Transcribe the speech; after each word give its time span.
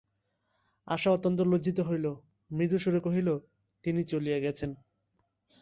আশা 0.87 1.09
অত্যন্ত 1.11 1.39
লজ্জিত 1.41 1.79
হইল–মৃদুস্বরে 1.79 2.99
কহিল, 2.99 3.27
তিনি 3.83 4.01
চলিয়া 4.03 4.39
গেছেন। 4.39 4.69